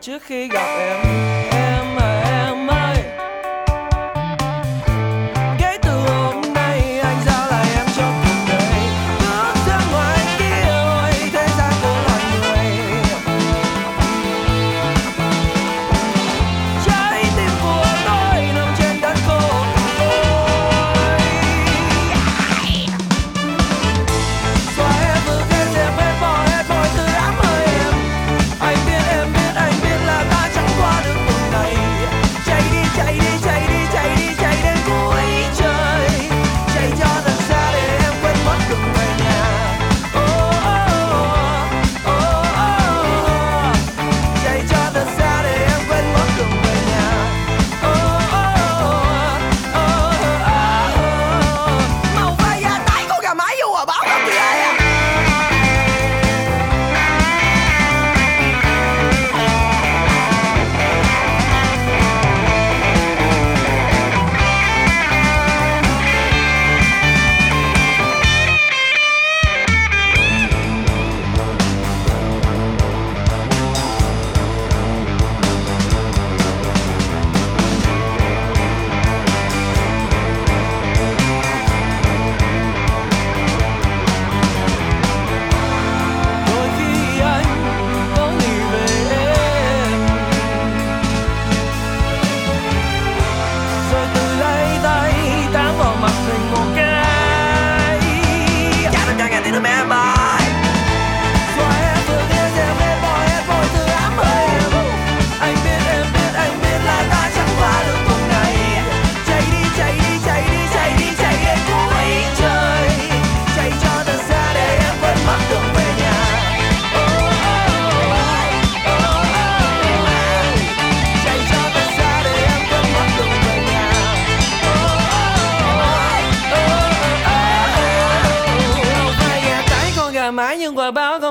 [0.09, 1.08] trước khi gặp em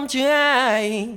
[0.08, 1.08] chứa ai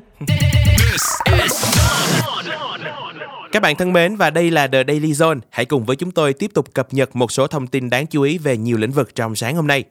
[3.53, 5.38] Các bạn thân mến và đây là The Daily Zone.
[5.51, 8.22] Hãy cùng với chúng tôi tiếp tục cập nhật một số thông tin đáng chú
[8.22, 9.84] ý về nhiều lĩnh vực trong sáng hôm nay.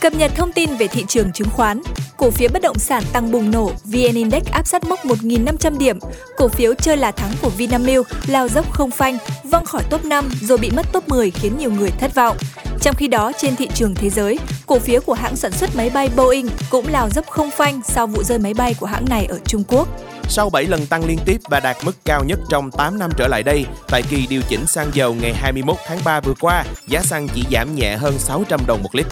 [0.00, 1.82] Cập nhật thông tin về thị trường chứng khoán.
[2.16, 5.98] Cổ phiếu bất động sản tăng bùng nổ, VN Index áp sát mốc 1.500 điểm.
[6.36, 10.28] Cổ phiếu chơi là thắng của Vinamilk lao dốc không phanh, văng khỏi top 5
[10.40, 12.36] rồi bị mất top 10 khiến nhiều người thất vọng.
[12.80, 15.90] Trong khi đó, trên thị trường thế giới, cổ phiếu của hãng sản xuất máy
[15.90, 19.26] bay Boeing cũng lao dốc không phanh sau vụ rơi máy bay của hãng này
[19.26, 19.88] ở Trung Quốc.
[20.32, 23.28] Sau 7 lần tăng liên tiếp và đạt mức cao nhất trong 8 năm trở
[23.28, 27.00] lại đây, tại kỳ điều chỉnh xăng dầu ngày 21 tháng 3 vừa qua, giá
[27.00, 29.06] xăng chỉ giảm nhẹ hơn 600 đồng một lít.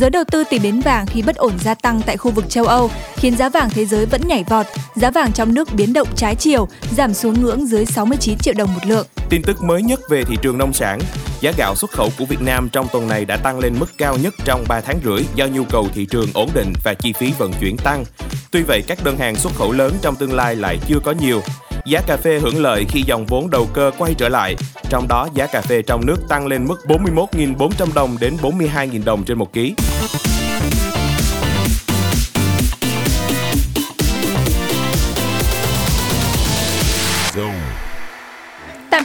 [0.00, 2.64] Giới đầu tư tìm đến vàng khi bất ổn gia tăng tại khu vực châu
[2.64, 4.66] Âu, khiến giá vàng thế giới vẫn nhảy vọt.
[4.94, 8.74] Giá vàng trong nước biến động trái chiều, giảm xuống ngưỡng dưới 69 triệu đồng
[8.74, 9.06] một lượng.
[9.30, 11.00] Tin tức mới nhất về thị trường nông sản,
[11.40, 14.16] giá gạo xuất khẩu của Việt Nam trong tuần này đã tăng lên mức cao
[14.22, 17.32] nhất trong 3 tháng rưỡi do nhu cầu thị trường ổn định và chi phí
[17.38, 18.04] vận chuyển tăng.
[18.50, 21.40] Tuy vậy, các đơn hàng xuất khẩu lớn trong tương lai lại chưa có nhiều.
[21.86, 24.56] Giá cà phê hưởng lợi khi dòng vốn đầu cơ quay trở lại,
[24.90, 29.24] trong đó giá cà phê trong nước tăng lên mức 41.400 đồng đến 42.000 đồng
[29.24, 29.74] trên một ký.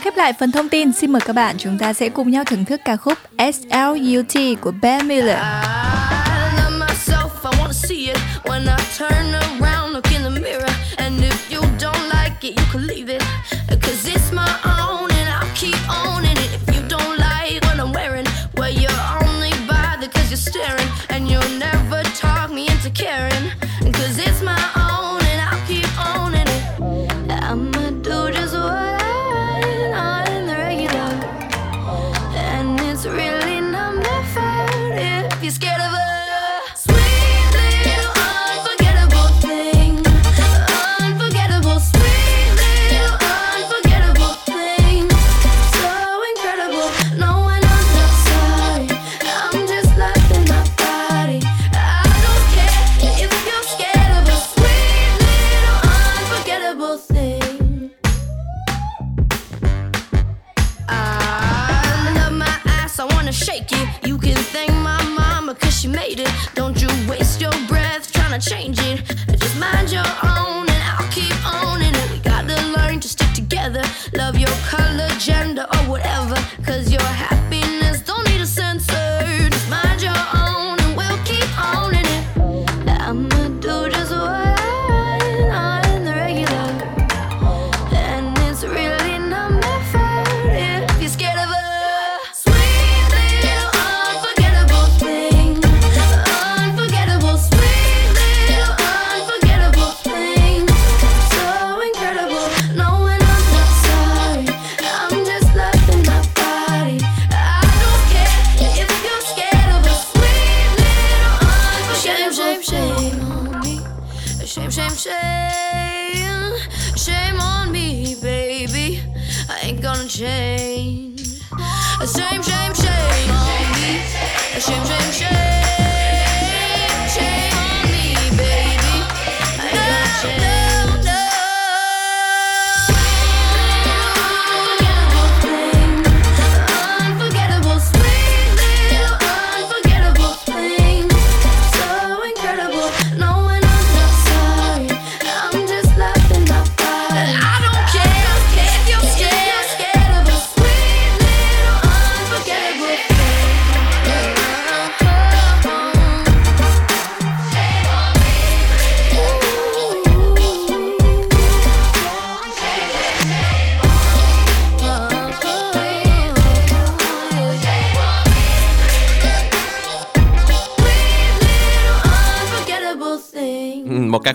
[0.05, 2.65] Khép lại phần thông tin, xin mời các bạn chúng ta sẽ cùng nhau thưởng
[2.65, 5.37] thức ca khúc SLUT của Ben Miller.
[5.37, 9.14] I love myself, I wanna see it when I turn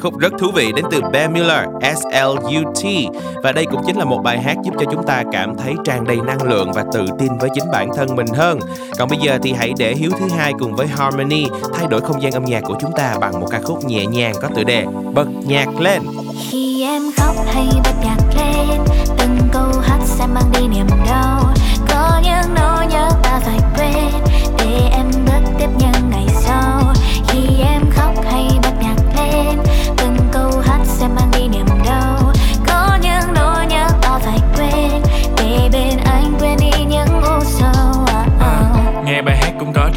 [0.01, 2.85] ca khúc rất thú vị đến từ Ben Miller, S.L.U.T.
[3.43, 6.05] Và đây cũng chính là một bài hát giúp cho chúng ta cảm thấy tràn
[6.05, 8.59] đầy năng lượng và tự tin với chính bản thân mình hơn.
[8.99, 12.23] Còn bây giờ thì hãy để Hiếu thứ hai cùng với Harmony thay đổi không
[12.23, 14.87] gian âm nhạc của chúng ta bằng một ca khúc nhẹ nhàng có tựa đề
[15.15, 16.03] Bật nhạc lên.
[16.51, 18.81] Khi em khóc hay bật nhạc lên
[19.19, 21.55] Từng câu hát sẽ mang đi niềm đau
[21.89, 24.25] Có những nỗi nhớ ta phải quên
[24.59, 26.00] Để em bước tiếp những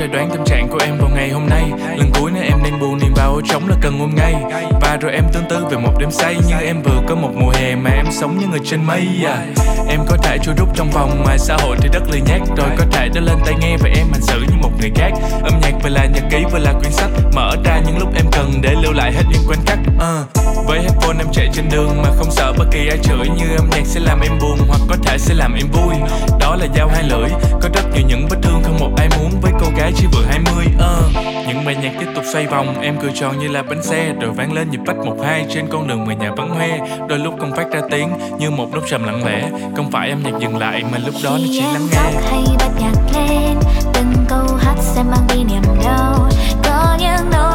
[0.03, 2.79] thể đoán tâm trạng của em vào ngày hôm nay, Lần cuối nơi em đang
[2.79, 3.02] buồn
[3.35, 4.35] niềm trống là cần ôm ngay
[4.81, 7.51] Và rồi em tương tư về một đêm say Như em vừa có một mùa
[7.53, 9.45] hè mà em sống như người trên mây à.
[9.89, 12.69] Em có thể trôi rút trong vòng mà xã hội thì đất lười nhát Rồi
[12.77, 15.11] có thể đã lên tai nghe và em hành xử như một người khác
[15.43, 18.25] Âm nhạc vừa là nhật ký, vừa là quyển sách Mở ra những lúc em
[18.31, 20.67] cần để lưu lại hết những khoảnh khắc uh.
[20.67, 23.69] Với headphone em chạy trên đường mà không sợ bất kỳ ai chửi Như âm
[23.69, 25.95] nhạc sẽ làm em buồn hoặc có thể sẽ làm em vui
[26.39, 27.29] Đó là dao hai lưỡi,
[27.61, 30.25] Có rất nhiều những vết thương không một ai muốn với cô gái chỉ vừa
[30.29, 30.81] 20 uh.
[30.81, 31.23] À.
[31.47, 34.13] Những bài nhạc tiếp tục xoay vòng, Em cười cho tròn như là bánh xe,
[34.21, 36.79] Rồi ván lên nhịp bách một hai Trên con đường người nhà vắng hoe.
[37.09, 38.09] Đôi lúc không phát ra tiếng,
[38.39, 39.49] Như một nốt trầm lặng lẽ.
[39.75, 42.21] Không phải âm nhạc dừng lại, Mà lúc đó nó chỉ lắng nghe.
[42.29, 43.57] Hay bật nhạc lên,
[43.93, 46.29] từng câu hát sẽ mang đi niềm đau
[46.63, 47.52] có những nỗi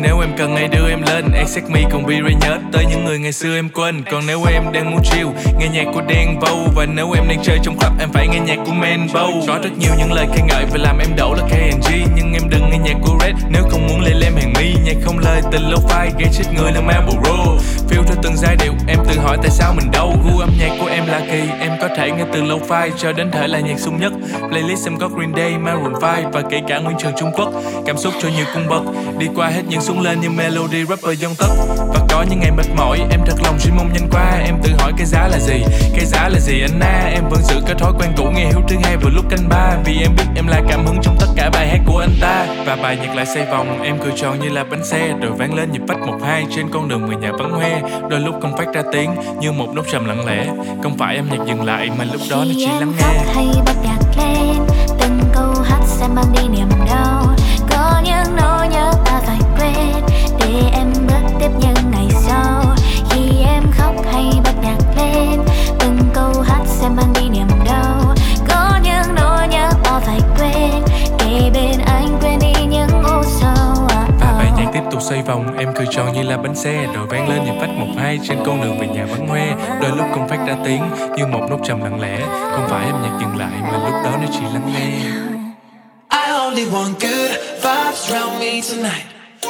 [0.00, 3.04] Nếu em cần ai đưa em lên Accept me còn bị re nhớ Tới những
[3.04, 4.02] người ngày xưa em quên.
[4.10, 5.28] Còn nếu em đang muốn chill
[5.58, 8.40] Nghe nhạc của Dan Vâu Và nếu em đang chơi trong club Em phải nghe
[8.40, 11.42] nhạc của Manbo Có rất nhiều những lời khen ngợi Và làm em đổ là
[11.42, 14.74] KNG Nhưng em đừng nghe nhạc của Red Nếu không muốn lên lem hàng mi.
[14.84, 17.44] Nhạc không lời tình lâu phai Gây chết người là Marlboro.
[17.88, 20.76] Feel theo từng giai điệu Em tự hỏi tại sao mình đâu Gu âm nhạc
[20.80, 23.60] của em là kỳ Em có thể nghe từ lâu phai Cho đến thể là
[23.60, 24.12] nhạc sung nhất.
[24.48, 27.52] Playlist em có Green Day, Maroon 5 Và kể cả Nguyên Trường Trung Quốc.
[27.86, 28.82] Cảm xúc cho nhiều cung bậc
[29.18, 32.50] Đi qua hết những xuống lên như melody rapper dông tất Và có những ngày
[32.50, 34.42] mệt mỏi Em thật lòng xin mong nhanh qua.
[34.44, 35.64] Em tự hỏi cái giá là gì
[35.96, 37.10] Cái giá là gì anh na?
[37.14, 39.76] Em vẫn giữ cái thói quen cũ nghe hiếu thứ hai vào lúc canh ba.
[39.84, 42.46] Vì em biết em là cảm hứng trong tất cả bài hát của anh ta.
[42.66, 45.14] Và bài nhạc lại xoay vòng Em cười tròn như là bánh xe.
[45.20, 47.80] Rồi vang lên nhịp phách một hai Trên con đường người nhà vắng hoe.
[48.10, 49.10] Đôi lúc không phát ra tiếng
[49.40, 50.46] Như một nốt trầm lặng lẽ.
[50.82, 53.32] Không phải âm nhạc dừng lại Mà lúc đó nó chỉ em lắng nghe.
[53.34, 54.56] hay bật nhạc lên
[55.00, 57.37] từng câu hát sẽ mang đi niềm đau
[57.88, 60.02] có những nỗi nhớ ta phải quên.
[60.40, 62.64] Để em bước tiếp những ngày sau.
[63.10, 65.40] Khi em khóc hay bật nhạc lên
[65.78, 68.14] từng câu hát sẽ mang đi niềm đau.
[68.48, 70.82] Có những nỗi nhớ ta phải quên.
[71.18, 75.22] Để bên anh quên đi những ô sầu à, Và bài nhạc tiếp tục xoay
[75.22, 76.86] vòng Em cười tròn như là bánh xe.
[76.94, 79.54] Rồi vang lên nhịp phách một hai Trên con đường về nhà vắng hoe.
[79.80, 80.82] Đôi lúc không phát ra tiếng
[81.16, 82.20] Như một nốt trầm lặng lẽ.
[82.52, 85.37] Không phải em nhạc dừng lại Mà lúc đó nó chỉ lắng nghe.
[86.58, 87.30] Only want good
[87.60, 89.06] vibes around me tonight.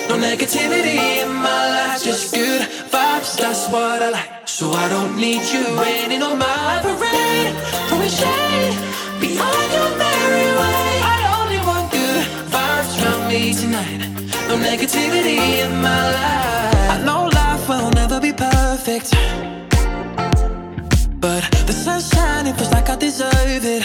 [0.09, 3.37] No negativity in my life, just good vibes.
[3.39, 4.47] That's what I like.
[4.47, 7.55] So I don't need you raining on my parade.
[7.89, 8.77] Throwing shade
[9.21, 10.85] behind your merry way.
[11.15, 14.01] I only want good vibes around me tonight.
[14.49, 16.91] No negativity in my life.
[16.95, 19.11] I know life will never be perfect.
[21.21, 23.85] But the sun's shining feels like I deserve it.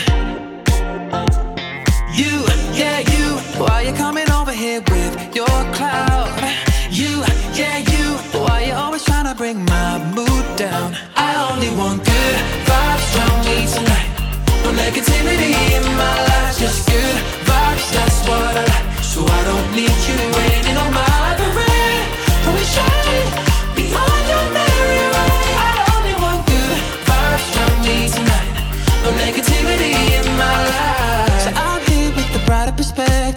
[2.16, 2.53] You,
[2.84, 3.26] yeah, you.
[3.62, 6.32] Why you coming over here with your cloud?
[7.00, 7.12] You,
[7.60, 8.06] yeah, you.
[8.44, 10.88] Why you always trying to bring my mood down?
[11.16, 12.38] I only want good
[12.70, 14.10] vibes from me tonight.
[14.64, 17.18] No negativity in my life, just good
[17.50, 17.88] vibes.
[17.96, 18.88] That's what I like.
[19.12, 21.23] So I don't need you raining on my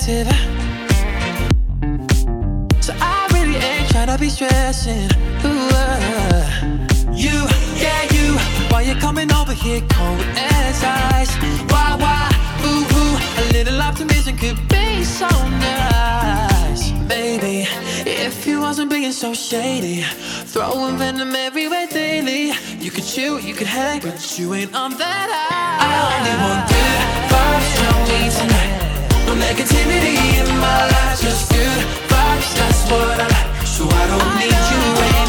[0.07, 0.25] se.
[2.81, 5.11] So I really ain't trying to be stressing.
[5.45, 6.47] Ooh, uh.
[7.25, 7.37] You,
[7.85, 8.27] yeah, you.
[8.71, 10.79] Why you coming over here cold as
[11.19, 11.35] ice?
[11.73, 12.31] Why, why,
[12.67, 13.43] ooh, ooh.
[13.43, 15.29] A little optimism could be so
[15.71, 16.83] nice.
[17.09, 17.67] Baby,
[18.07, 20.03] if you wasn't being so shady,
[20.53, 22.53] throwing venom everywhere daily.
[22.85, 25.79] You could chew, you could hang, but you ain't on that high.
[25.87, 27.01] I only want good
[27.31, 28.66] vibes from me tonight.
[29.27, 33.67] No negativity in my life, just good vibes, that's what I like.
[33.67, 35.26] So I don't need you anymore.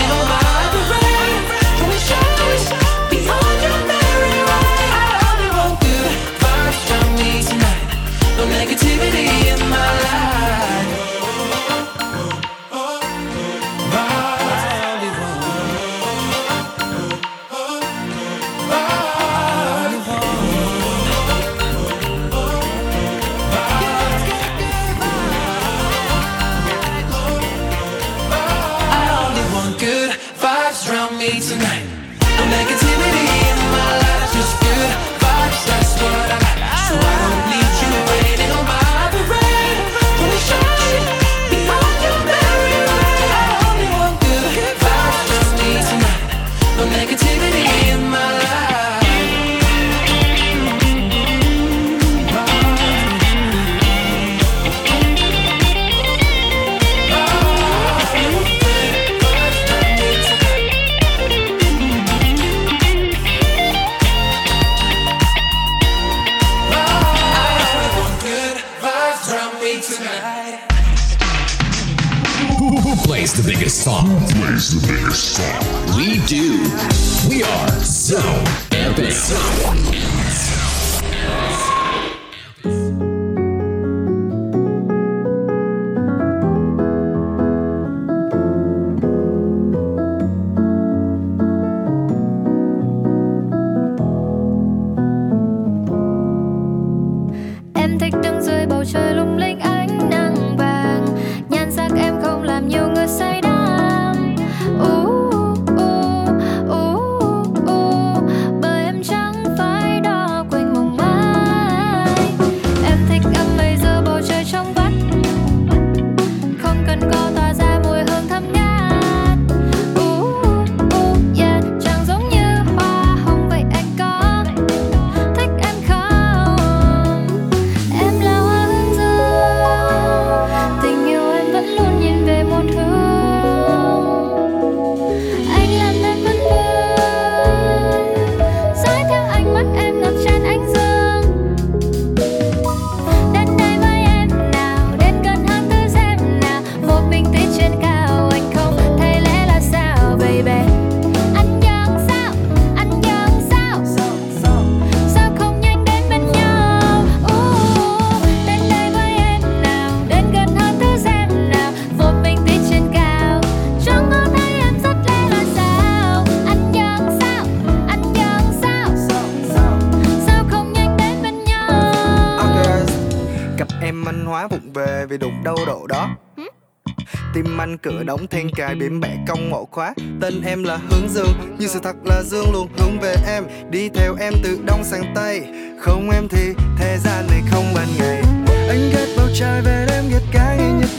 [177.82, 178.04] cửa ừ.
[178.04, 179.94] đóng then cài biển bẻ công mộ khóa.
[180.22, 183.44] Tên em là hướng dương nhưng sự thật là dương luôn hướng về em.
[183.72, 185.42] Đi theo em từ đông sang tây
[185.80, 188.22] không em thì thế gian này không ban ngày.
[188.68, 190.90] Anh ghét bầu trời về đêm ghét cái nhất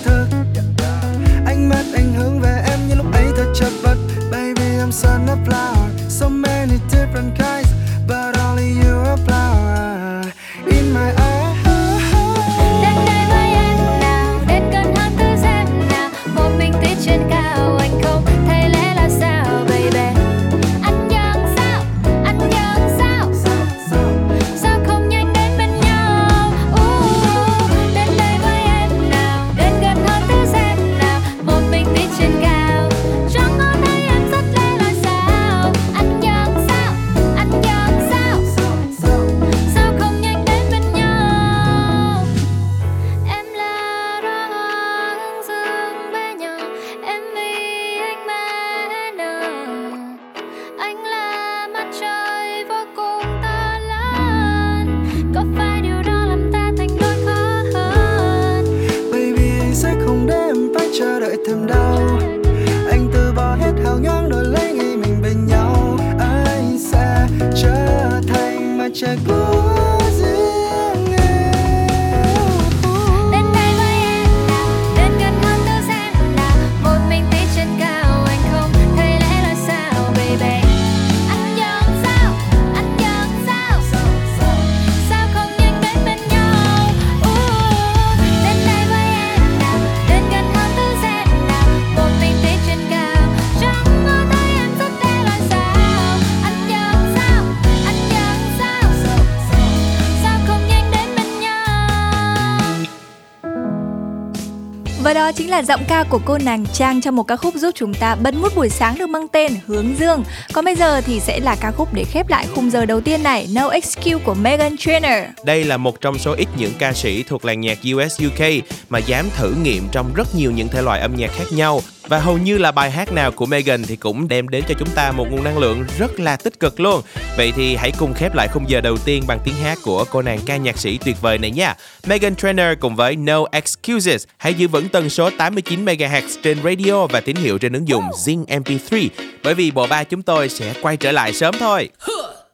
[105.58, 108.34] là giọng ca của cô nàng Trang trong một ca khúc giúp chúng ta bật
[108.34, 110.24] mút buổi sáng được mang tên Hướng Dương.
[110.52, 113.22] Còn bây giờ thì sẽ là ca khúc để khép lại khung giờ đầu tiên
[113.22, 115.28] này, No Excuse của Megan Trainor.
[115.44, 118.46] Đây là một trong số ít những ca sĩ thuộc làng nhạc US UK
[118.88, 122.18] mà dám thử nghiệm trong rất nhiều những thể loại âm nhạc khác nhau và
[122.18, 125.12] hầu như là bài hát nào của Megan thì cũng đem đến cho chúng ta
[125.12, 127.02] một nguồn năng lượng rất là tích cực luôn.
[127.36, 130.22] Vậy thì hãy cùng khép lại khung giờ đầu tiên bằng tiếng hát của cô
[130.22, 131.74] nàng ca nhạc sĩ tuyệt vời này nha.
[132.06, 134.24] Megan Trainor cùng với No Excuses.
[134.36, 138.04] Hãy giữ vững tần số 89 MHz trên radio và tín hiệu trên ứng dụng
[138.04, 139.08] Zing MP3
[139.44, 141.88] bởi vì bộ ba chúng tôi sẽ quay trở lại sớm thôi.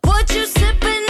[0.03, 1.04] What you sipping